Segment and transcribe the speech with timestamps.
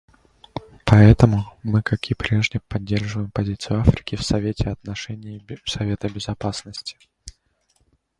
[0.83, 6.97] Поэтому мы, как и прежде, поддерживаем позицию Африки в отношении Совета Безопасности.